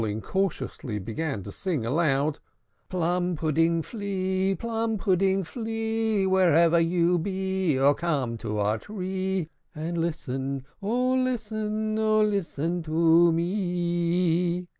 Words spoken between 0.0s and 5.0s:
On which they incautiously began to sing aloud, "Plum pudding Flea, Plum